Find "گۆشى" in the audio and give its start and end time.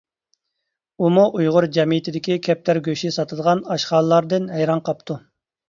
2.89-3.13